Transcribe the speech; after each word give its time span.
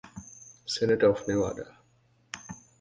Senator 0.65 1.11
of 1.11 1.27
Nevada. 1.27 1.77